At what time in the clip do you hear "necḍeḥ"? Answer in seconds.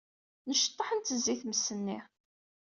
0.49-0.89